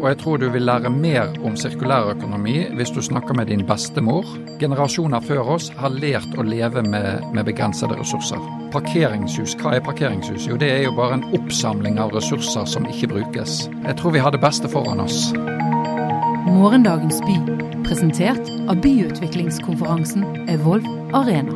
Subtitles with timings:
[0.00, 4.26] og jeg tror du vil lære mer om sirkulærøkonomi hvis du snakker med din bestemor.
[4.60, 8.40] Generasjoner før oss har lært å leve med, med begrensede ressurser.
[8.72, 10.48] Parkeringshus, hva er parkeringshus?
[10.48, 13.66] Jo, det er jo bare en oppsamling av ressurser som ikke brukes.
[13.84, 15.30] Jeg tror vi har det beste foran oss.
[16.48, 17.36] Morgendagens by,
[17.86, 21.54] presentert av byutviklingskonferansen Evolv Arena.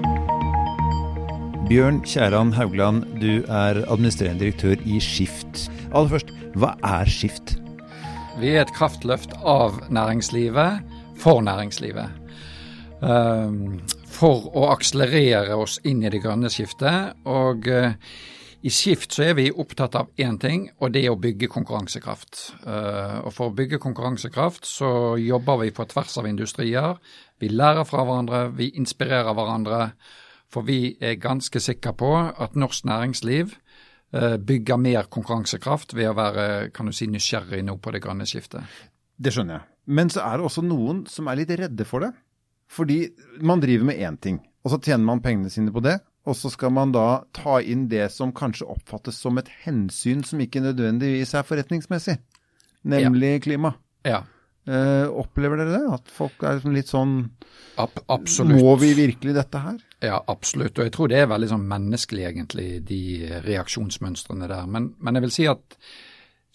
[1.67, 5.67] Bjørn Kjæran Haugland, du er administrerende direktør i Skift.
[5.91, 7.57] Aller først, hva er Skift?
[8.37, 10.83] Vi er et kraftløft av næringslivet
[11.17, 12.13] for næringslivet.
[13.01, 13.79] Um,
[14.13, 17.17] for å akselerere oss inn i det grønne skiftet.
[17.25, 17.97] Og uh,
[18.61, 22.43] i Skift så er vi opptatt av én ting, og det er å bygge konkurransekraft.
[22.67, 27.01] Uh, og for å bygge konkurransekraft så jobber vi på tvers av industrier.
[27.41, 29.87] Vi lærer fra hverandre, vi inspirerer hverandre.
[30.53, 33.57] For vi er ganske sikre på at norsk næringsliv
[34.13, 38.29] eh, bygger mer konkurransekraft ved å være kan du si, nysgjerrig nå på det grønne
[38.29, 38.67] skiftet.
[39.17, 39.69] Det skjønner jeg.
[39.87, 42.13] Men så er det også noen som er litt redde for det.
[42.73, 43.05] Fordi
[43.47, 46.01] man driver med én ting, og så tjener man pengene sine på det.
[46.27, 50.41] Og så skal man da ta inn det som kanskje oppfattes som et hensyn som
[50.43, 52.17] ikke nødvendigvis er forretningsmessig,
[52.83, 53.43] nemlig ja.
[53.45, 53.77] klima.
[54.07, 54.25] Ja.
[54.67, 55.85] Uh, opplever dere det?
[55.95, 57.13] At folk er liksom litt sånn
[57.79, 58.59] Ab Absolutt.
[58.59, 59.77] Må vi virkelig dette her?
[60.05, 60.79] Ja, absolutt.
[60.79, 63.01] Og jeg tror det er veldig sånn menneskelig, egentlig, de
[63.47, 64.67] reaksjonsmønstrene der.
[64.69, 65.79] Men, men jeg vil si at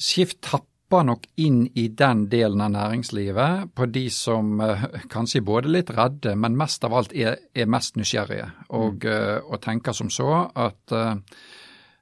[0.01, 5.69] Skift tapper nok inn i den delen av næringslivet på de som uh, kanskje både
[5.69, 8.47] litt redde, men mest av alt er, er mest nysgjerrige.
[8.73, 9.49] Og, mm.
[9.49, 10.95] og tenker som så at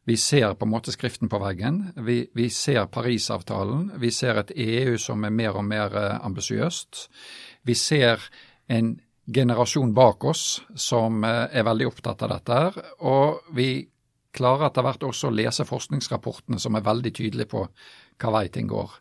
[0.10, 1.84] vi ser på en måte skriften på veggen.
[1.96, 3.92] Vi, vi ser Parisavtalen.
[4.02, 7.04] Vi ser et EU som er mer og mer eh, ambisiøst.
[7.70, 8.24] Vi ser
[8.74, 8.96] en
[9.34, 12.60] generasjon bak oss som eh, er veldig opptatt av dette.
[12.60, 13.72] her, Og vi
[14.36, 17.66] klarer etter hvert også å lese forskningsrapportene som er veldig tydelige på
[18.20, 18.96] hva vei ting går.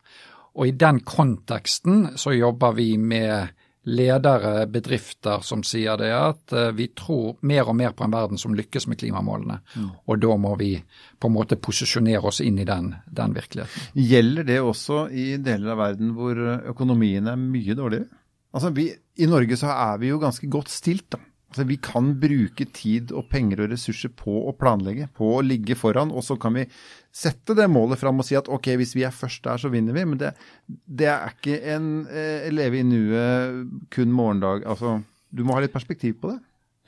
[0.59, 3.55] Og i den konteksten så jobber vi med
[3.89, 8.41] ledere, bedrifter, som sier det at eh, vi tror mer og mer på en verden
[8.41, 9.61] som lykkes med klimamålene.
[9.77, 9.91] Mm.
[10.05, 10.75] Og da må vi
[11.19, 13.89] på en måte posisjonere oss inn i den, den, virkeligheten.
[13.95, 16.43] Gjelder det også i deler av verden hvor
[16.75, 18.11] økonomien er mye dårligere?
[18.57, 21.11] Altså vi, I Norge så er vi jo ganske godt stilt.
[21.13, 21.21] da.
[21.49, 25.79] Altså, vi kan bruke tid og penger og ressurser på å planlegge, på å ligge
[25.81, 26.67] foran, og så kan vi
[27.15, 29.97] sette det målet fram og si at ok, hvis vi er først der, så vinner
[29.97, 30.05] vi.
[30.11, 30.35] Men det,
[30.69, 33.65] det er ikke en eh, leve i nuet,
[33.95, 34.67] kun morgendag.
[34.69, 34.99] Altså,
[35.33, 36.39] du må ha litt perspektiv på det.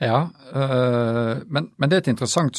[0.01, 2.57] Ja, øh, men, men, det er et interessant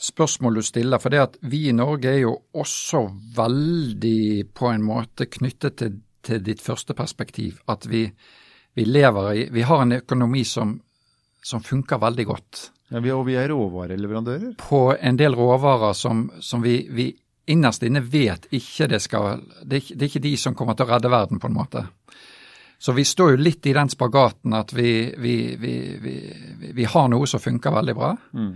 [0.00, 1.00] spørsmål du stiller.
[1.00, 6.00] For det at vi i Norge er jo også veldig på en måte knyttet til,
[6.24, 7.60] til ditt første perspektiv.
[7.68, 8.06] At vi,
[8.74, 10.80] vi lever i Vi har en økonomi som
[11.42, 12.70] som funker veldig godt.
[12.88, 14.54] Ja, vi, og vi er råvareleverandører?
[14.60, 17.08] På en del råvarer som, som vi, vi,
[17.50, 20.86] innerst inne vet ikke det skal det er, det er, ikke de som kommer til
[20.86, 21.86] å redde verden, på en måte.
[22.82, 27.74] Så vi står jo litt i den spagaten at vi, vi har noe som funker
[27.74, 28.12] veldig bra.
[28.34, 28.54] Mm.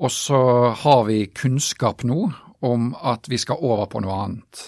[0.00, 0.40] Og så
[0.82, 2.22] har vi kunnskap nå
[2.64, 4.62] om at vi skal over på noe annet.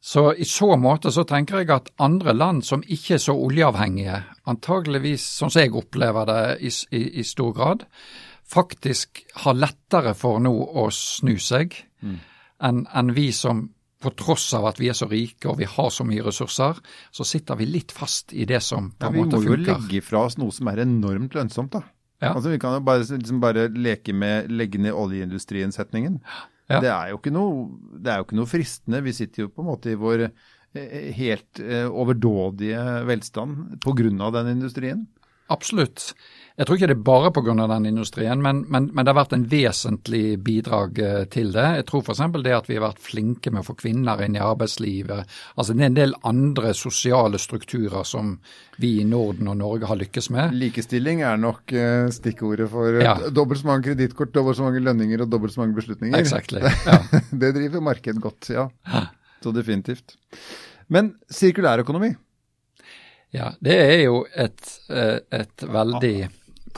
[0.00, 4.20] Så i så måte så tenker jeg at andre land som ikke er så oljeavhengige,
[4.48, 7.82] antageligvis, sånn som jeg opplever det i, i, i stor grad,
[8.48, 12.14] faktisk har lettere for nå å snu seg mm.
[12.64, 13.66] enn en vi som
[13.98, 16.78] på tross av at vi er så rike og vi har så mye ressurser,
[17.10, 19.50] så sitter vi litt fast i det som på en ja, måte funker.
[19.50, 21.82] Vi må jo legge fra oss noe som er enormt lønnsomt, da.
[22.22, 22.32] Ja.
[22.34, 26.22] Altså Vi kan jo bare, liksom bare leke med legge ned oljeindustrien-setningen.
[26.22, 26.46] Ja.
[26.68, 29.04] Det, er jo ikke noe, det er jo ikke noe fristende.
[29.06, 34.30] Vi sitter jo på en måte i vår eh, helt eh, overdådige velstand pga.
[34.36, 35.06] den industrien.
[35.48, 36.12] Absolutt.
[36.58, 37.54] Jeg tror ikke det er bare pga.
[37.70, 41.66] den industrien, men, men, men, det har vært en vesentlig bidrag eh, til det.
[41.78, 42.22] Jeg tror f.eks.
[42.42, 45.36] det at vi har vært flinke med å få kvinner inn i arbeidslivet.
[45.54, 48.34] Altså Det er en del andre sosiale strukturer som
[48.82, 50.56] vi i Norden og Norge har lykkes med.
[50.58, 53.14] Likestilling er nok uh, stikkordet for ja.
[53.30, 56.18] dobbelt så mange kredittkort, dobbelt så mange lønninger og dobbelt så mange beslutninger.
[56.18, 56.64] Exactly.
[56.88, 56.98] Ja.
[57.30, 58.68] det driver markedet godt, ja.
[59.42, 60.16] Så definitivt.
[60.88, 62.14] Men sirkulærøkonomi?
[63.34, 66.28] Ja, det er jo et, eh, et veldig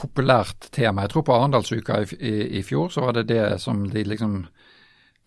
[0.01, 1.05] populært tema.
[1.05, 4.41] Jeg tror på Arendalsuka i, i, i, fjor så var det det som de liksom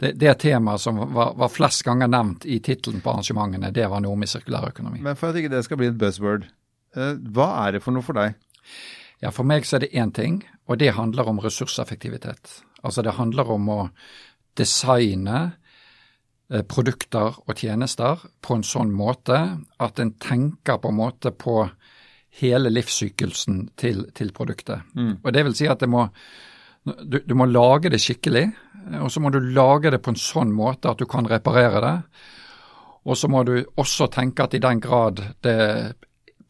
[0.02, 4.02] det, det temaet som var, var, flest ganger nevnt i tittelen på arrangementene, det var
[4.02, 5.04] noe med sirkulærøkonomi.
[5.06, 6.48] Men for at ikke det skal bli et buzzword,
[6.96, 8.34] eh, hva er det for noe for deg?
[9.22, 12.58] Ja, For meg så er det én ting, og det handler om ressurseffektivitet.
[12.84, 13.78] Altså det handler om å
[14.58, 15.38] designe
[16.50, 19.38] eh, produkter og tjenester på en sånn måte
[19.78, 21.62] at en tenker på en måte på
[22.40, 24.82] hele livssyklusen til, til produktet.
[24.94, 25.18] Mm.
[25.22, 26.06] Og Det vil si at det må,
[26.84, 28.48] du, du, må lage det skikkelig,
[29.00, 31.94] og så må du lage det på en sånn måte at du kan reparere det.
[33.04, 35.60] Og så må du også tenke at i den grad det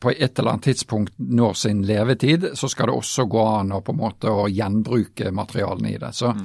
[0.04, 3.80] på et eller annet tidspunkt når sin levetid, så skal det også gå an å
[3.80, 6.10] på en måte å gjenbruke materialene i det.
[6.12, 6.42] Så mm.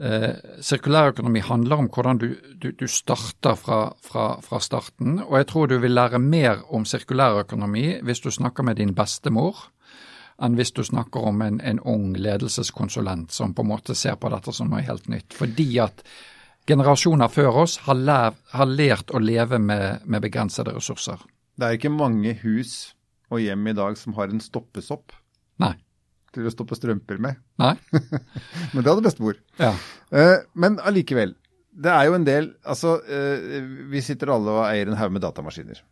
[0.00, 2.28] Eh, Sirkulærøkonomi handler om hvordan du,
[2.62, 5.18] du, du starter fra, fra, fra, starten.
[5.26, 9.68] Og jeg tror du vil lære mer om sirkulærøkonomi hvis du snakker med din bestemor,
[10.42, 14.30] enn hvis du snakker om en, en ung ledelseskonsulent som på en måte ser på
[14.30, 15.34] dette som noe helt nytt.
[15.34, 16.04] Fordi at
[16.68, 21.18] generasjoner før oss har, lært, har lært å leve med, med, begrensede ressurser.
[21.58, 22.94] Det er ikke mange hus
[23.32, 25.16] og hjem i dag som har en stoppesopp
[25.58, 25.74] Nei.
[26.34, 27.38] Til å stoppe strømper med.
[27.62, 27.74] Nei.
[27.92, 29.38] men det hadde bestemor.
[29.60, 29.74] Ja.
[30.12, 31.36] Uh, men allikevel.
[31.78, 33.58] Det er jo en del Altså, uh,
[33.92, 35.82] vi sitter alle og eier en haug med datamaskiner.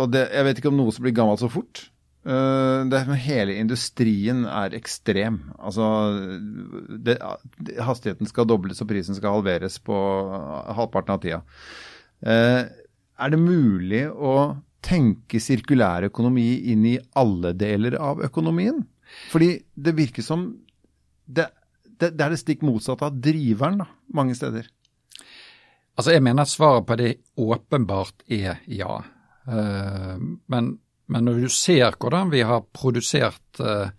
[0.00, 1.86] Og det, jeg vet ikke om noe som blir gammelt så fort.
[2.22, 5.40] Uh, det, hele industrien er ekstrem.
[5.58, 5.86] Altså,
[7.02, 7.18] det,
[7.82, 9.96] hastigheten skal dobles og prisen skal halveres på
[10.78, 11.42] halvparten av tida.
[12.22, 12.70] Uh,
[13.22, 14.36] er det mulig å
[14.82, 18.82] tenke sirkulær økonomi inn i alle deler av økonomien?
[19.32, 20.46] Fordi det virker som
[21.26, 21.48] det,
[21.84, 24.68] det, det er det stikk motsatte av driveren da, mange steder.
[25.96, 29.02] Altså, Jeg mener at svaret på det åpenbart er ja.
[29.42, 30.16] Uh,
[30.48, 30.76] men
[31.12, 33.90] men når du ser hvordan vi har produsert eh,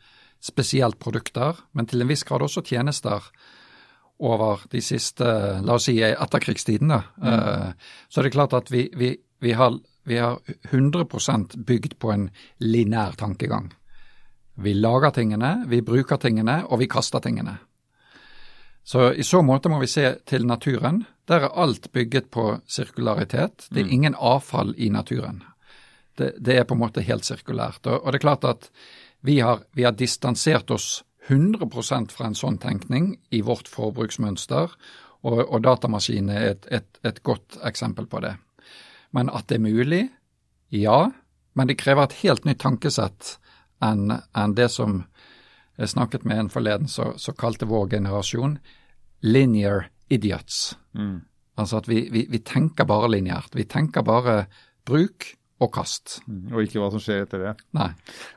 [0.44, 3.30] spesielt produkter, men til en viss grad også tjenester
[4.24, 5.28] over de siste,
[5.64, 7.28] la oss si etterkrigstiden, mm.
[7.30, 9.14] eh, så er det klart at vi, vi,
[9.44, 9.78] vi, har,
[10.10, 10.40] vi har
[10.72, 12.30] 100% bygd på en
[12.64, 13.72] linær tankegang.
[14.56, 17.58] Vi lager tingene, vi bruker tingene, og vi kaster tingene.
[18.84, 21.06] Så i så måte må vi se til naturen.
[21.28, 23.70] Der er alt bygget på sirkularitet.
[23.72, 23.94] Det er mm.
[23.96, 25.42] ingen avfall i naturen.
[26.18, 27.88] Det, det, er på en måte helt sirkulært.
[27.88, 28.70] Og, og det er klart at
[29.24, 34.76] vi har, vi har distansert oss 100% fra en sånn tenkning i vårt forbruksmønster,
[35.24, 38.34] og, og datamaskiner er et, et, et, godt eksempel på det.
[39.16, 40.04] Men at det er mulig?
[40.76, 41.08] Ja.
[41.56, 43.38] Men det krever et helt nytt tankesett
[43.82, 45.04] enn en det som
[45.78, 48.58] jeg snakket med en forleden, så, så kalte vår generasjon
[49.26, 50.76] linear idiots.
[50.94, 51.24] Mm.
[51.58, 53.56] Altså at vi, vi, vi tenker bare lineært.
[53.58, 54.46] Vi tenker bare
[54.86, 55.34] bruk,
[55.64, 56.20] og kast.
[56.28, 57.54] Mm, og ikke hva som skjer etter det.
[57.78, 57.90] Nei.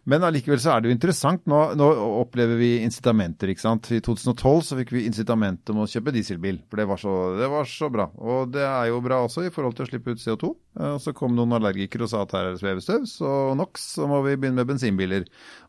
[0.08, 1.43] Men allikevel så er det jo interessant.
[1.50, 1.88] Nå, nå,
[2.23, 3.90] opplever vi incitamenter, ikke sant.
[3.94, 7.50] I 2012 så fikk vi incitament om å kjøpe dieselbil, for det var, så, det
[7.52, 8.08] var så bra.
[8.17, 10.52] Og det er jo bra også i forhold til å slippe ut CO2.
[10.78, 13.88] Eh, og så kom noen allergikere og sa at her er det svevestøv, så NOx,
[13.96, 15.26] så må vi begynne med bensinbiler.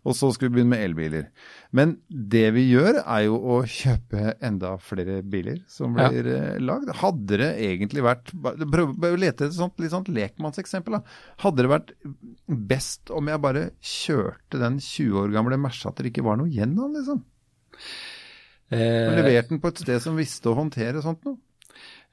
[0.08, 1.32] Og så skal vi begynne med elbiler.
[1.76, 6.44] Men det vi gjør er jo å kjøpe enda flere biler som blir ja.
[6.54, 6.92] Eh, lagd.
[7.02, 10.98] Hadde det egentlig vært Prøv å lete etter et litt sånt lekmannseksempel.
[10.98, 11.92] da hadde det vært
[12.48, 16.52] best om jeg bare kjørte den 20 år gamle Merca til det ikke var noe
[16.52, 17.26] igjen av den, liksom?
[18.70, 21.40] Eh, levert den på et sted som visste å håndtere sånt noe?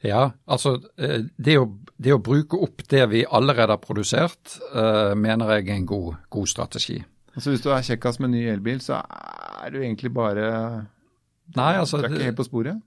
[0.04, 1.66] Ja, altså eh, det å,
[1.96, 6.18] det å, bruke opp det vi allerede har produsert, uh, mener jeg er en god,
[6.34, 6.98] god strategi.
[7.34, 10.48] Altså Hvis du er kjekkas med ny elbil, så er du egentlig bare
[11.56, 12.82] Nei, altså, Du er ikke helt på sporet?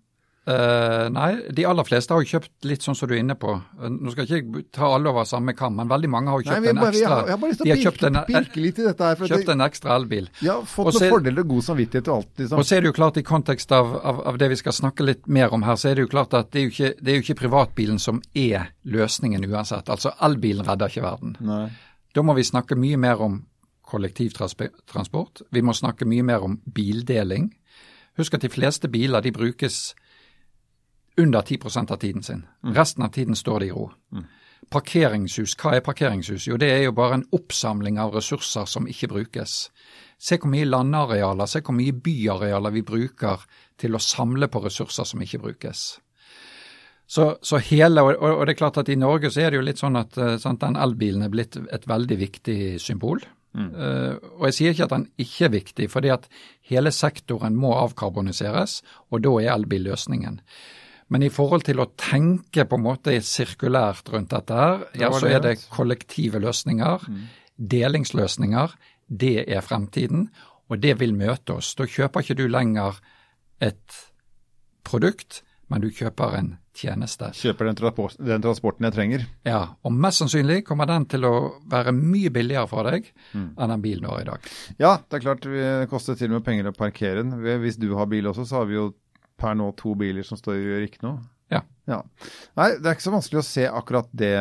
[0.48, 3.52] Uh, nei, de aller fleste har jo kjøpt litt sånn som du er inne på.
[3.82, 6.48] Uh, nå skal jeg ikke ta alle over samme kam, men veldig mange har jo
[6.48, 7.02] kjøpt nei, en ekstra.
[7.02, 9.26] Jeg har, bare lyst til å pirke, en, pirke litt i dette her.
[9.34, 10.30] Kjøpt en ekstra elbil.
[10.48, 12.32] Ja, fått noen fordeler og god samvittighet og alt.
[12.40, 12.62] Liksom.
[12.64, 15.10] Og så er det jo klart i kontekst av, av, av, det vi skal snakke
[15.10, 17.12] litt mer om her, så er det jo klart at det er jo ikke, det
[17.12, 19.92] er jo ikke privatbilen som er løsningen uansett.
[19.92, 21.36] Altså elbilen redder ikke verden.
[21.44, 21.66] Nei.
[22.16, 23.42] Da må vi snakke mye mer om
[23.88, 25.42] kollektivtransport.
[25.52, 27.52] Vi må snakke mye mer om bildeling.
[28.18, 29.96] Husk at de fleste biler de brukes
[31.18, 32.46] under 10% av tiden sin.
[32.64, 32.74] Mm.
[32.76, 33.90] Resten av tiden står de i ro.
[34.14, 34.26] Mm.
[34.74, 36.48] Parkeringshus, hva er parkeringshus?
[36.50, 39.70] Jo, det er jo bare en oppsamling av ressurser som ikke brukes.
[40.20, 43.46] Se hvor mye landarealer, se hvor mye byarealer vi bruker
[43.80, 45.86] til å samle på ressurser som ikke brukes.
[47.08, 49.68] Så, så hele, og, og, det er klart at I Norge så er det jo
[49.70, 53.22] litt sånn at eh, sant, den elbilen er blitt et veldig viktig symbol.
[53.58, 53.70] Mm.
[53.74, 56.28] Uh, og Jeg sier ikke at den ikke er viktig, fordi at
[56.70, 60.42] hele sektoren må avkarboniseres, og da er elbil løsningen.
[61.10, 65.30] Men i forhold til å tenke på en måte sirkulært rundt dette her, ja, så
[65.32, 67.26] er det kollektive løsninger, mm.
[67.74, 68.76] delingsløsninger.
[69.08, 70.28] Det er fremtiden,
[70.68, 71.72] og det vil møte oss.
[71.80, 73.00] Da kjøper ikke du lenger
[73.64, 74.02] et
[74.88, 77.32] produkt, men du kjøper en tjeneste.
[77.36, 77.78] Kjøper den,
[78.30, 79.26] den, transporten jeg trenger.
[79.48, 81.34] Ja, og mest sannsynlig kommer den til å
[81.70, 83.50] være mye billigere for deg mm.
[83.58, 84.52] enn den bilen du har i dag.
[84.80, 87.36] Ja, det er klart det koster til og med penger å parkere den.
[87.64, 88.92] Hvis du har bil også, så har vi jo
[89.38, 91.18] per nå to biler som står og gjør ikke noe.
[91.54, 91.62] Ja.
[91.88, 92.02] ja.
[92.60, 94.36] Nei, det er ikke så vanskelig å se akkurat det,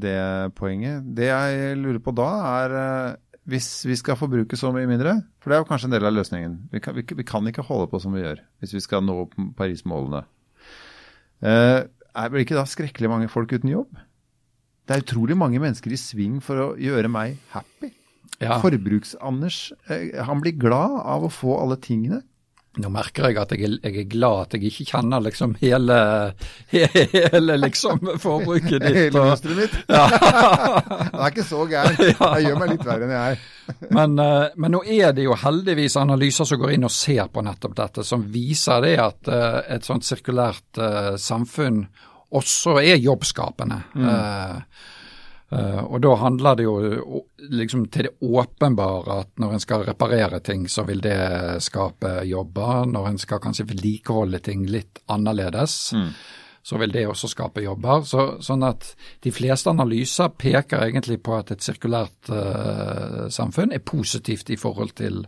[0.00, 0.18] det
[0.56, 1.04] poenget.
[1.16, 2.28] Det jeg lurer på da,
[2.62, 3.16] er eh,
[3.50, 6.16] hvis vi skal forbruke så mye mindre, for det er jo kanskje en del av
[6.16, 6.56] løsningen.
[6.72, 9.20] Vi kan, vi, vi kan ikke holde på som vi gjør hvis vi skal nå
[9.58, 10.24] Paris-målene.
[11.44, 11.80] Eh,
[12.16, 13.90] er vel ikke da skrekkelig mange folk uten jobb?
[14.86, 17.90] Det er utrolig mange mennesker i sving for å gjøre meg happy.
[18.40, 18.58] Ja.
[18.60, 22.22] Forbruks-Anders, eh, han blir glad av å få alle tingene.
[22.76, 25.96] Nå merker jeg at jeg jeg er glad at jeg ikke kjenner liksom hele,
[26.70, 28.96] hele liksom forbruket ditt.
[28.98, 29.76] Hele mønsteret mitt.
[29.88, 30.04] Ja.
[31.12, 31.96] det er ikke så gæren.
[32.36, 33.44] Jeg gjør meg litt verre enn jeg er.
[33.96, 37.42] Men, eh, men nå er det jo heldigvis analyser som går inn og ser på
[37.42, 41.80] nettopp dette, som viser det at eh, et sånt sirkulært eh, samfunn
[42.36, 43.80] også er jobbskapende.
[43.94, 44.06] Mm.
[45.46, 47.20] Og da handler det jo
[47.54, 52.88] liksom til det åpenbare at når en skal reparere ting, så vil det skape jobber.
[52.90, 55.94] Når en skal kanskje vedlikeholde ting litt annerledes,
[56.66, 58.02] så vil det også skape jobber.
[58.02, 58.88] Så, sånn at
[59.22, 64.96] de fleste analyser peker egentlig på at et sirkulært uh, samfunn er positivt i forhold
[64.98, 65.20] til,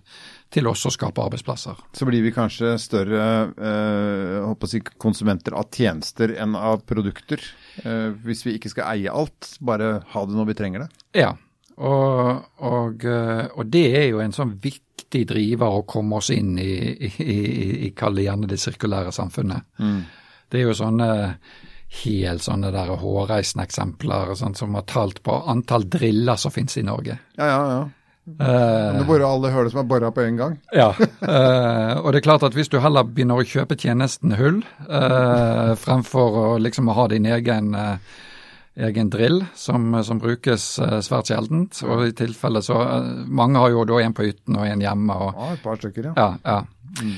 [0.53, 1.81] til også å skape arbeidsplasser.
[1.93, 7.43] Så blir vi kanskje større eh, si, konsumenter av tjenester enn av produkter.
[7.83, 10.91] Eh, hvis vi ikke skal eie alt, bare ha det når vi trenger det.
[11.21, 11.35] Ja,
[11.79, 16.57] og, og, eh, og det er jo en sånn viktig driver å komme oss inn
[16.61, 17.39] i, i, i,
[17.89, 19.69] i kall det gjerne det sirkulære samfunnet.
[20.49, 21.09] Det er jo sånne
[22.03, 26.85] helt sånne der hårreisende eksempler sånn, som har talt på antall driller som finnes i
[26.85, 27.17] Norge.
[27.39, 27.79] Ja, ja, ja.
[28.41, 30.59] Eh, Du borer alle hølet som er bora på en gang.
[30.75, 30.93] Ja,
[31.29, 35.75] Uh, og det er klart at hvis du heller begynner å kjøpe tjenesten hull, uh,
[35.77, 37.99] fremfor å liksom ha din egen, uh,
[38.79, 40.69] egen drill som, som brukes
[41.05, 42.79] svært sjeldent, og i tilfelle så
[43.27, 45.17] Mange har jo da en på hytten og en hjemme.
[45.19, 46.15] og Ja, et par stykker, ja.
[46.17, 47.13] ja, ja.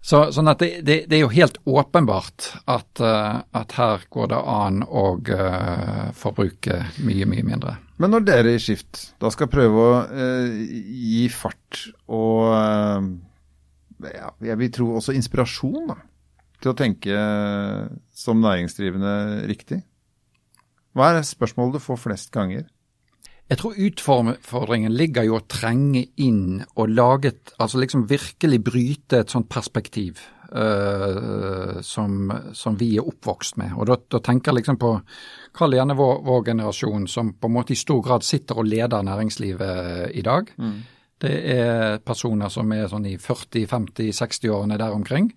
[0.00, 4.30] Så, sånn at det, det, det er jo helt åpenbart at, eh, at her går
[4.32, 7.74] det an å eh, forbruke mye, mye mindre.
[8.00, 13.10] Men når dere i Skift da skal prøve å eh, gi fart og eh,
[14.16, 15.98] ja, jeg vil tro også inspirasjon da,
[16.64, 17.20] til å tenke
[18.16, 19.14] som næringsdrivende
[19.50, 19.82] riktig,
[20.96, 22.64] hva er spørsmålet du får flest ganger?
[23.50, 29.18] Jeg tror utfordringen ligger jo å trenge inn og lage et Altså liksom virkelig bryte
[29.20, 30.20] et sånt perspektiv
[30.54, 33.74] uh, som, som vi er oppvokst med.
[33.76, 34.94] Og da, da tenker jeg liksom på
[35.56, 39.02] Kall gjerne vår, vår generasjon som på en måte i stor grad sitter og leder
[39.04, 40.54] næringslivet i dag.
[41.20, 45.28] Det er personer som er sånn i 40-50-60-årene der omkring,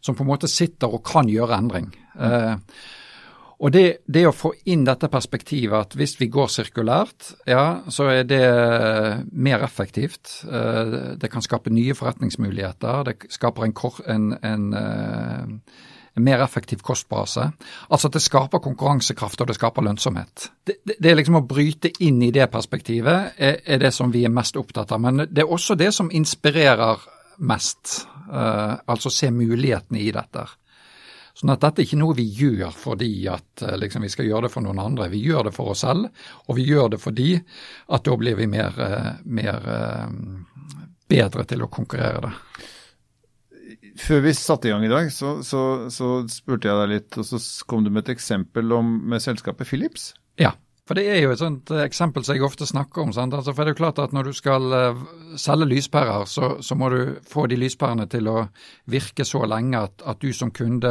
[0.00, 1.92] som på en måte sitter og kan gjøre endring.
[2.18, 2.56] Eh,
[3.60, 8.06] og det, det å få inn dette perspektivet at hvis vi går sirkulært, ja, så
[8.08, 8.40] er det
[9.32, 10.40] mer effektivt.
[10.48, 13.04] Eh, Det kan skape nye forretningsmuligheter.
[13.04, 13.74] Det skaper en,
[14.14, 15.84] en, en, eh,
[16.16, 17.50] en mer effektiv kostbase.
[17.90, 20.48] Altså at det skaper konkurransekraft og det skaper lønnsomhet.
[20.64, 24.24] Det, det, det liksom å bryte inn i det perspektivet er, er det som vi
[24.24, 25.04] er mest opptatt av.
[25.04, 27.04] Men det er også det som inspirerer
[27.44, 28.06] mest.
[28.32, 30.48] Eh, altså se mulighetene i dette.
[31.36, 34.48] Sånn at dette er ikke noe vi gjør fordi at eh, liksom, vi skal gjøre
[34.48, 35.10] det for noen andre.
[35.12, 36.10] Vi gjør det for oss selv,
[36.46, 40.06] og vi gjør det fordi at da blir vi mer, eh, mer eh,
[41.10, 42.34] bedre til å konkurrere det.
[44.00, 47.26] Før vi satte i gang i dag, så, så, så spurte jeg deg litt, og
[47.26, 50.12] så kom du med et eksempel om, med selskapet Philips.
[50.40, 50.54] Ja,
[50.90, 53.12] for det er jo et sånt eh, eksempel som jeg ofte snakker om.
[53.14, 55.04] Altså, for det er jo klart at Når du skal eh,
[55.38, 58.48] selge lyspærer, så, så må du få de lyspærene til å
[58.90, 60.90] virke så lenge at, at du som kunde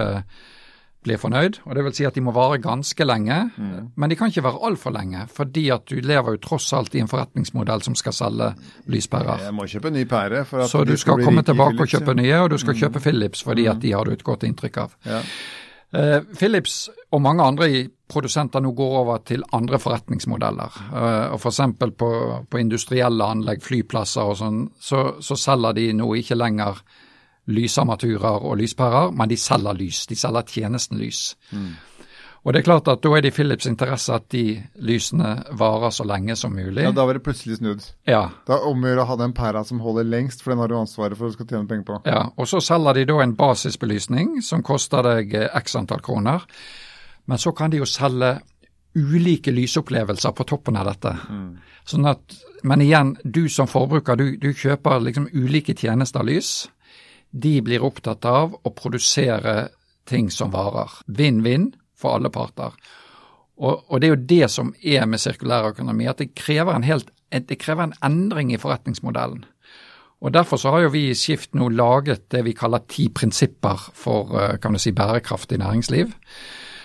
[1.03, 1.61] blir fornøyd.
[1.65, 3.37] og Det vil si at de må vare ganske lenge,
[3.95, 5.25] men de kan ikke være altfor lenge.
[5.31, 8.49] Fordi at du lever jo tross alt i en forretningsmodell som skal selge
[8.91, 9.45] lyspærer.
[9.47, 10.43] Jeg må kjøpe ny pære.
[10.67, 13.67] Så du skal, skal komme tilbake og kjøpe nye, og du skal kjøpe Philips fordi
[13.71, 14.95] at de har du et godt inntrykk av.
[15.07, 15.23] Ja.
[15.93, 17.67] Eh, Philips og mange andre
[18.09, 20.79] produsenter nå går over til andre forretningsmodeller.
[20.93, 21.61] Eh, og F.eks.
[21.97, 22.09] På,
[22.49, 26.81] på industrielle anlegg, flyplasser og sånn, så, så selger de nå ikke lenger
[27.49, 30.03] lysarmaturer og lyspærer, men de selger lys.
[30.09, 31.23] De selger tjenesten lys.
[32.43, 35.91] Og det er klart at da er det i Philips interesse at de lysene varer
[35.91, 36.83] så lenge som mulig.
[36.85, 37.83] ja, da var det plutselig snudd.
[38.07, 41.17] Ja, Da omgjør å ha den pæra som holder lengst, for den har du ansvaret
[41.19, 41.97] for å skal tjene penger på.
[42.07, 46.45] Ja, og så selger de da en basisbelysning som koster deg eh, x antall kroner.
[47.27, 48.39] Men så kan de jo selge
[48.95, 51.11] ulike lysopplevelser på toppen av dette.
[51.85, 52.23] Sånn at,
[52.63, 56.69] men igjen, du som forbruker, du, du kjøper liksom ulike tjenester lys.
[57.29, 59.69] De blir opptatt av å produsere
[60.09, 60.89] ting som varer.
[61.05, 62.75] Vinn-vinn for alle parter.
[63.59, 66.87] Og, og det er jo det som er med sirkulær økonomi, at det krever en,
[66.87, 69.43] helt, det krever en endring i forretningsmodellen.
[70.19, 73.85] Og Derfor så har jo vi i Skift nå laget det vi kaller ti prinsipper
[73.95, 76.11] for eh, kan du si, bærekraftig næringsliv.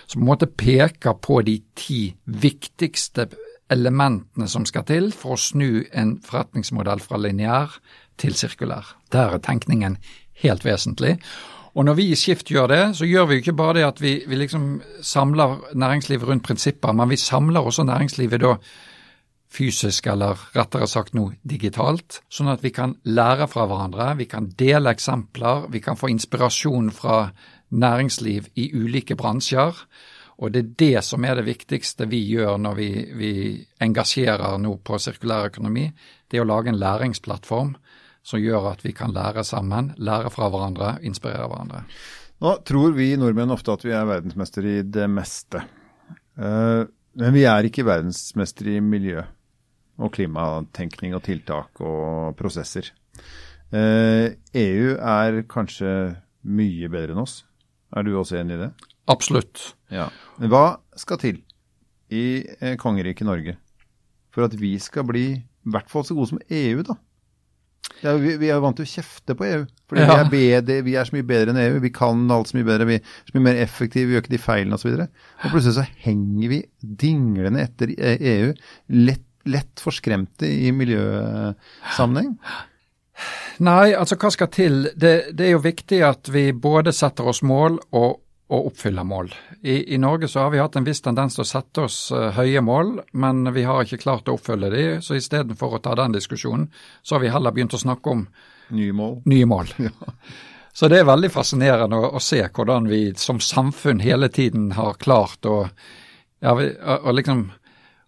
[0.06, 3.26] Som på en måte peker på de ti viktigste
[3.73, 7.78] elementene som skal til for å snu en forretningsmodell fra lineær
[8.21, 8.94] til sirkulær.
[9.11, 9.97] Der er tenkningen
[10.44, 11.16] helt vesentlig.
[11.75, 14.00] Og når vi i Skift gjør det, så gjør vi jo ikke bare det at
[14.02, 14.66] vi, vi liksom
[15.02, 18.54] samler næringslivet rundt prinsipper, men vi samler også næringslivet da
[19.54, 24.49] fysisk, eller rettere sagt noe digitalt, sånn at vi kan lære fra hverandre, vi kan
[24.59, 27.28] dele eksempler, vi kan få inspirasjon fra
[27.75, 29.78] næringsliv i ulike bransjer.
[30.43, 33.33] Og det er det som er det viktigste vi gjør når vi, vi
[33.83, 35.87] engasjerer nå på sirkulær økonomi.
[36.31, 37.76] Det er å lage en læringsplattform
[38.25, 41.85] som gjør at vi kan lære sammen, lære fra hverandre, inspirere hverandre.
[42.43, 45.62] Nå tror vi nordmenn ofte at vi er verdensmester i det meste.
[46.40, 46.83] Eh,
[47.21, 49.23] men vi er ikke verdensmester i miljø
[50.02, 52.90] og klimatenkning og tiltak og prosesser.
[53.75, 55.93] EU eh, e er kanskje
[56.45, 57.43] mye bedre enn oss.
[57.95, 58.71] Er du også enig i det?
[59.11, 59.75] Absolutt.
[59.93, 60.09] Ja.
[60.40, 60.64] Men hva
[60.99, 61.43] skal til
[62.12, 63.57] i eh, kongeriket Norge
[64.35, 66.99] for at vi skal bli i hvert fall så gode som EU, da?
[68.05, 69.61] Ja, vi, vi, er vant til å kjefte på EU.
[69.88, 70.17] Fordi ja.
[70.29, 71.79] vi, er bedre, vi, er så mye bedre enn EU.
[71.85, 72.88] Vi kan alt så mye bedre.
[72.88, 74.91] Vi er så mye mer effektive, vi gjør ikke de feilene osv.
[74.93, 76.61] Og, så og plutselig så henger vi
[77.05, 78.50] dinglende etter EU.
[79.05, 82.35] Lett lett forskremte i miljøsammenheng?
[83.64, 84.88] Nei, altså hva skal til?
[84.97, 88.24] Det, det, er jo viktig at vi både setter oss mål og,
[88.55, 89.33] og oppfylle mål.
[89.63, 92.31] I, I, Norge så har vi hatt en viss tendens til å sette oss uh,
[92.37, 96.17] høye mål, men vi har ikke klart å oppfylle de, så istedenfor å ta den
[96.17, 96.69] diskusjonen,
[97.03, 98.27] så har vi heller begynt å snakke om
[98.75, 99.21] nye mål.
[99.31, 99.75] Nye mål.
[99.89, 100.15] Ja.
[100.75, 104.97] Så det er veldig fascinerende å, å, se hvordan vi som samfunn hele tiden har
[104.99, 105.69] klart å,
[106.43, 107.45] ja, å, å liksom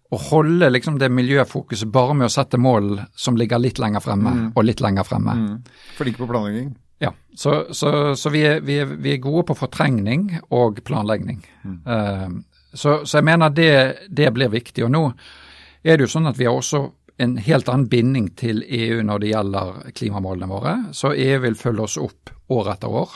[0.09, 4.33] å holde liksom det miljøfokuset bare med å sette mål som ligger litt lenger fremme,
[4.35, 4.49] mm.
[4.55, 5.35] og litt lenger fremme.
[5.35, 5.79] Mm.
[5.97, 6.69] Flinke på planlegging?
[6.99, 11.43] Ja, så, så, så vi, er, vi, er, vi, er, gode på fortrengning og planlegging.
[11.63, 11.81] Mm.
[11.85, 13.73] Uh, så, så, jeg mener det,
[14.09, 14.85] det, blir viktig.
[14.87, 15.03] Og nå
[15.83, 16.87] er det jo sånn at vi har også
[17.21, 20.75] en helt annen binding til EU når det gjelder klimamålene våre.
[20.93, 23.15] Så EU vil følge oss opp år etter år.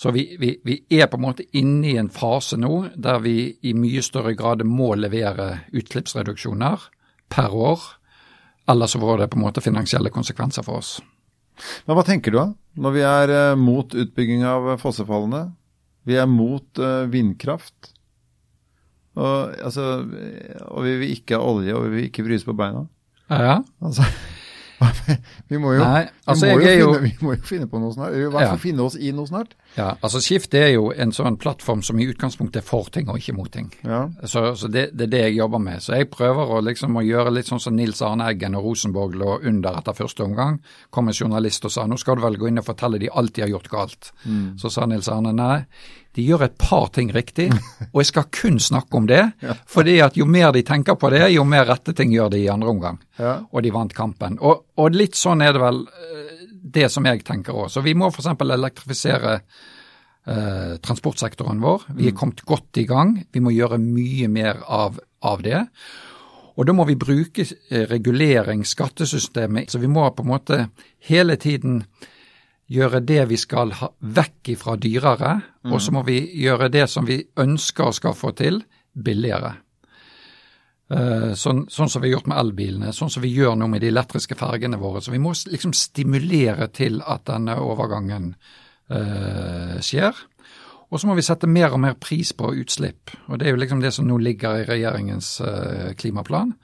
[0.00, 3.34] Så vi, vi, vi, er på en måte inne i en fase nå der vi
[3.68, 6.86] i mye større grad må levere utslippsreduksjoner
[7.28, 7.82] per år.
[8.72, 10.94] Ellers så får det på en måte finansielle konsekvenser for oss.
[11.86, 12.48] Men Hva tenker du da,
[12.80, 15.48] når vi er uh, mot utbygging av fossefallene?
[16.08, 17.92] Vi er mot uh, vindkraft.
[19.18, 19.86] Og, altså,
[20.70, 22.86] og vi vil ikke ha olje, og vi vil ikke fryse på beina.
[23.30, 23.56] Ja, ja.
[23.84, 24.06] Altså,
[25.50, 27.94] vi, må jo, Nei, altså vi, må jo finne, vi, må jo, finne, på noe
[27.94, 28.16] snart.
[28.16, 28.62] I hvert fall ja.
[28.62, 29.54] finne oss i noe snart.
[29.76, 33.20] Ja, altså Skift er jo en sånn plattform som i utgangspunktet er for ting og
[33.20, 33.70] ikke mot ting.
[33.86, 34.02] Ja.
[34.24, 35.84] Så, så det, det, er det jeg jobber med.
[35.84, 39.14] Så jeg prøver å, liksom, å gjøre litt sånn som Nils Arne Eggen og Rosenborg
[39.20, 40.58] lå under etter første omgang.
[40.90, 43.36] Kom en journalist og sa nå skal du vel gå inn og fortelle de alt
[43.36, 44.12] de har gjort galt.
[44.24, 44.58] Mm.
[44.60, 45.64] Så sa Nils Arne nei
[46.18, 47.48] de gjør et par ting riktig,
[47.92, 49.22] og jeg skal kun snakke om det.
[49.42, 49.54] ja.
[49.70, 52.50] fordi at jo mer de tenker på det, jo mer rette ting gjør de i
[52.50, 52.98] andre omgang.
[53.20, 53.38] Ja.
[53.52, 54.38] Og de vant kampen.
[54.40, 57.70] Og, og, litt sånn er det vel eh, det som jeg tenker òg.
[57.72, 58.30] Så vi må f.eks.
[58.32, 61.88] elektrifisere eh, transportsektoren vår.
[61.94, 62.20] Vi er mm.
[62.20, 63.16] kommet godt i gang.
[63.32, 65.64] Vi må gjøre mye mer av, av det.
[66.60, 69.72] Og da må vi bruke eh, regulering, skattesystemet.
[69.72, 70.62] Så vi må på en måte
[71.08, 71.84] hele tiden
[72.70, 75.32] gjøre det vi skal ha vekk ifra dyrere,
[75.64, 75.72] mm.
[75.72, 78.62] og så må vi gjøre det som vi ønsker skal få til,
[78.94, 79.56] billigere.
[80.90, 83.84] Uh, sånn, sånn, som vi har gjort med elbilene, sånn som vi gjør nå med
[83.84, 85.02] de elektriske fergene våre.
[85.04, 88.32] Så vi må liksom stimulere til at denne overgangen
[88.90, 90.18] eh, skjer.
[90.90, 93.12] Og så må vi sette mer og mer pris på utslipp.
[93.30, 96.56] Og det er jo liksom det som nå ligger i regjeringens eh, klimaplan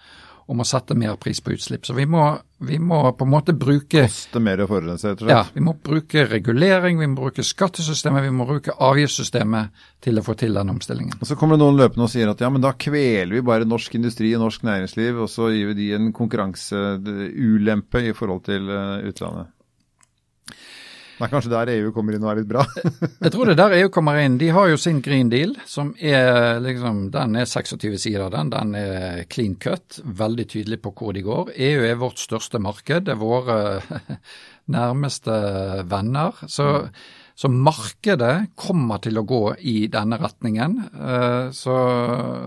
[0.47, 1.87] om å sette mer pris på utslipp.
[1.87, 2.23] Så vi må,
[2.63, 5.35] vi må på en måte bruke Koste mer å forurense, rett og slett?
[5.35, 10.25] Ja, vi må bruke regulering, vi må bruke skattesystemet, vi må bruke avgiftssystemet til å
[10.27, 11.19] få til den omstillingen.
[11.19, 13.67] Og Så kommer det noen løpende og sier at ja, men da kveler vi bare
[13.67, 18.71] norsk industri og norsk næringsliv, og så gir vi de en konkurranseulempe i forhold til
[18.71, 19.51] eh, utlandet.
[21.19, 22.63] Det er kanskje der EU kommer inn og er litt bra?
[23.25, 24.37] jeg tror det er der EU kommer inn.
[24.41, 28.53] De har jo sin Green Deal, som er liksom Den er 26 sider, den.
[28.53, 30.01] Den er clean cut.
[30.05, 31.55] Veldig tydelig på hvor de går.
[31.57, 33.09] EU er vårt største marked.
[33.09, 33.59] Det er våre
[34.77, 35.39] nærmeste
[35.89, 36.45] venner.
[36.53, 37.01] Så mm.
[37.37, 40.79] Så markedet kommer til å gå i denne retningen.
[40.89, 41.75] Eh, så,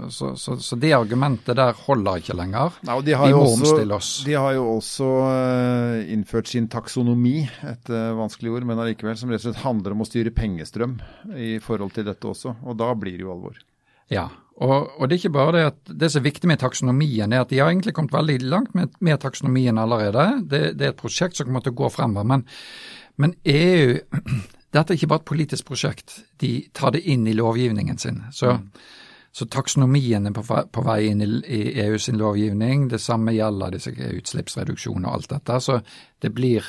[0.10, 2.80] så, så, så det argumentet der holder ikke lenger.
[2.89, 4.10] Nei, de Vi må også, omstille oss.
[4.25, 9.30] De har jo også eh, innført sin taksonomi, et eh, vanskelig ord, men allikevel, som
[9.30, 10.97] rett og slett handler om å styre pengestrøm
[11.38, 12.58] i forhold til dette også.
[12.65, 13.62] Og da blir det jo alvor.
[14.10, 14.25] Ja,
[14.58, 17.45] og, og, det er ikke bare det at det som er viktig med taksonomien, er
[17.45, 20.32] at de har egentlig kommet veldig langt med, med taksonomien allerede.
[20.41, 22.25] Det, det, er et prosjekt som kommer til å gå fremover.
[22.34, 22.49] Men,
[23.21, 23.99] men EU
[24.75, 28.21] dette er ikke bare et politisk prosjekt, de tar det inn i lovgivningen sin.
[28.32, 28.67] Så, mm.
[29.32, 32.88] så taksonomien er på, på vei inn i, i EU sin lovgivning.
[32.91, 35.62] Det samme gjelder disse utslippsreduksjoner og alt dette.
[35.65, 35.79] Så
[36.21, 36.67] det blir,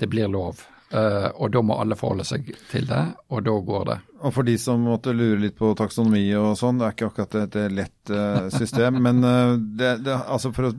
[0.00, 0.64] det blir lov.
[0.94, 3.02] Uh, og da må alle forholde seg til det,
[3.32, 3.96] og da går det.
[4.22, 7.36] Og for de som måtte lure litt på taksonomi og sånn, det er ikke akkurat
[7.40, 9.00] et, et lett uh, system.
[9.02, 10.72] men uh, det, det, altså for å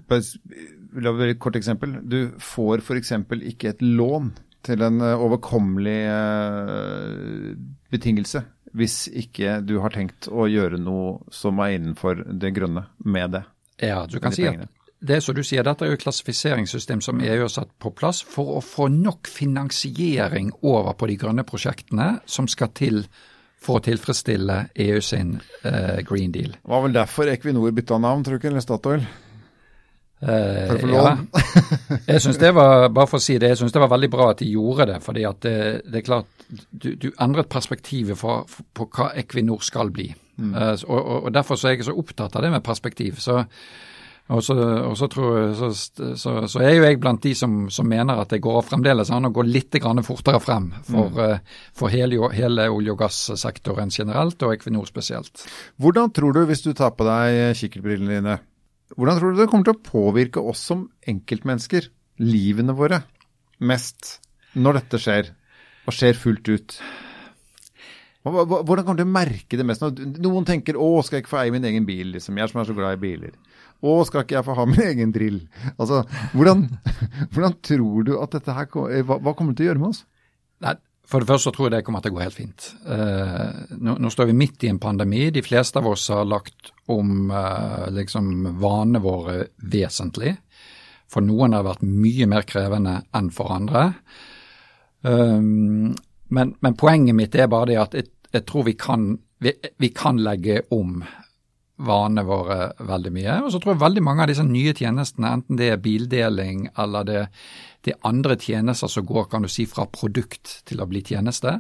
[1.04, 1.97] la et kort eksempel.
[2.08, 3.12] Du får f.eks.
[3.51, 4.32] ikke et lån
[4.65, 5.99] til en overkommelig
[7.93, 8.43] betingelse
[8.75, 13.45] hvis ikke du har tenkt å gjøre noe som er innenfor det grønne med det.
[13.80, 14.67] Ja, du kan si at
[15.06, 18.23] det som du sier, dette er jo et klassifiseringssystem som EU har satt på plass
[18.25, 23.04] for å få nok finansiering over på de grønne prosjektene som skal til
[23.62, 26.56] for å tilfredsstille EU sin uh, green deal.
[26.58, 29.06] Det var vel derfor Equinor bytta navn, tror du ikke, eller Statoil?
[30.23, 31.17] Uh, for ja.
[32.13, 34.30] jeg synes det var bare for å si det, jeg synes det var veldig bra
[34.32, 34.99] at de gjorde det.
[35.04, 35.58] fordi at det,
[35.91, 40.08] det er klart, du, du endret perspektivet for, for, på hva Equinor skal bli.
[40.38, 40.54] Mm.
[40.56, 43.19] Uh, og, og, Derfor så er jeg så opptatt av det med perspektiv.
[43.19, 43.43] så
[44.25, 45.67] og så, og så, tror, så,
[46.17, 49.30] så, så, er jo jeg blant de som, som mener at det går fremdeles an
[49.30, 51.19] å gå litt fortere frem for, mm.
[51.19, 55.45] uh, for hele, hele, olje- og gassektoren generelt, og Equinor spesielt.
[55.78, 58.39] Hvordan tror du, hvis du tar på deg kikkertbrillene dine,
[58.95, 61.89] hvordan tror du det kommer til å påvirke oss som enkeltmennesker,
[62.23, 63.01] livene våre,
[63.60, 64.19] mest
[64.55, 65.34] når dette skjer,
[65.86, 66.77] og skjer fullt ut?
[68.25, 69.84] Hvordan kommer du å merke det mest?
[69.86, 72.38] Noen tenker 'å, skal jeg ikke få eie min egen bil', liksom.
[72.38, 73.36] Jeg som er så glad i biler.
[73.84, 75.41] Å, skal ikke jeg få ha min egen drill?
[75.77, 76.03] Altså,
[76.34, 76.65] hvordan,
[77.34, 79.91] hvordan tror du at dette her eh, hva, hva, kommer det til å gjøre med
[79.91, 80.05] oss?
[80.65, 82.71] Nei, For det første så tror jeg det kommer til å gå helt fint.
[82.88, 85.27] Uh, nå, nå, står vi midt i en pandemi.
[85.29, 90.36] De fleste av oss har lagt om uh, liksom vanene våre vesentlig.
[91.12, 93.88] For noen har det vært mye mer krevende enn for andre.
[95.02, 95.93] Um,
[96.34, 99.91] men, men, poenget mitt er bare det at jeg, jeg tror vi kan, vi, vi
[99.93, 101.04] kan legge om
[101.86, 103.38] vanene våre veldig mye.
[103.43, 107.08] Og så tror jeg veldig mange av disse nye tjenestene, enten det er bildeling eller
[107.08, 107.21] det,
[107.86, 111.60] det andre tjenester som går kan du si, fra produkt til å bli tjeneste,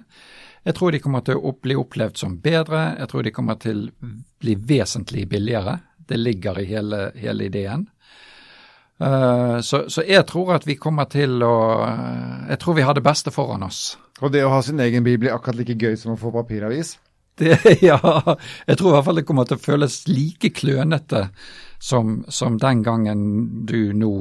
[0.65, 2.95] jeg tror de kommer til å bli opplevd som bedre.
[2.99, 5.77] Jeg tror de kommer til å bli vesentlig billigere.
[5.95, 7.85] Det ligger i hele, hele ideen.
[8.95, 11.55] Uh, så, så, jeg tror at vi kommer til å
[12.47, 13.97] Jeg tror vi har det beste foran oss.
[14.23, 16.95] Og det å ha sin egen bil blir akkurat like gøy som å få papiravis?
[17.35, 17.57] Det,
[17.89, 17.99] ja,
[18.65, 21.27] jeg tror i hvert fall det kommer til å føles like klønete
[21.83, 23.25] som, som den gangen
[23.67, 24.13] du nå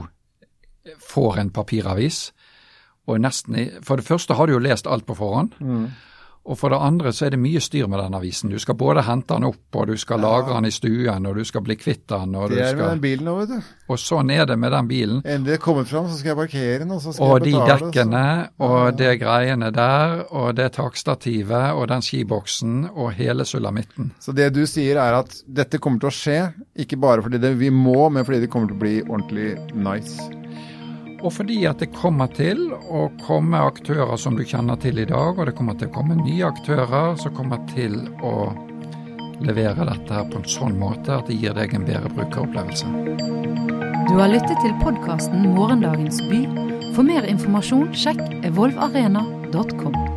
[1.01, 2.27] får en papiravis.
[3.07, 5.55] Og nesten, For det første har du jo lest alt på forhånd.
[5.61, 5.87] Mm.
[6.45, 8.53] Og for det andre så er det mye styr med den avisen.
[8.53, 10.29] Du skal både hente den opp, og du skal ja.
[10.29, 12.35] lagre den i stuen, og du skal bli kvitt den.
[12.37, 12.83] Og det er skal...
[12.83, 13.73] med den bilen òg, vet du.
[13.95, 15.23] Og sånn er det med den bilen.
[15.25, 17.65] Endelig kommet fram, så skal jeg parkere den, og så skal og jeg betale.
[17.65, 18.27] Og de dekkene,
[18.69, 18.93] og ja.
[19.01, 24.13] det greiene der, og det takstativet, og den skiboksen, og hele sulamitten.
[24.21, 26.39] Så det du sier er at dette kommer til å skje,
[26.85, 30.44] ikke bare fordi det vi må, men fordi det kommer til å bli ordentlig nice?
[31.25, 35.39] Og fordi at det kommer til å komme aktører som du kjenner til i dag,
[35.39, 38.53] og det kommer til å komme nye aktører som kommer til å
[39.45, 42.93] levere dette her på en sånn måte at det gir deg en bedre brukeropplevelse.
[44.05, 46.45] Du har lyttet til podkasten Morgendagens by.
[46.95, 50.14] For mer informasjon sjekk evolvarena.com.